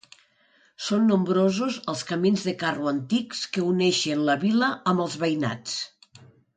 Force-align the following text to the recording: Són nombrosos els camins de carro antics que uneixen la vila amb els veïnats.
Són 0.85 1.03
nombrosos 1.09 1.77
els 1.93 2.01
camins 2.13 2.47
de 2.49 2.55
carro 2.65 2.89
antics 2.95 3.45
que 3.53 3.69
uneixen 3.69 4.27
la 4.33 4.41
vila 4.49 4.75
amb 4.95 5.09
els 5.09 5.23
veïnats. 5.27 5.81